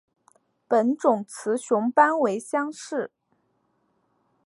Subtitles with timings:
[0.67, 3.11] 本种雌雄斑纹相似。